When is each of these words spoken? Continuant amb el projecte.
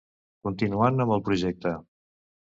Continuant 0.45 1.03
amb 1.05 1.13
el 1.17 1.21
projecte. 1.27 1.75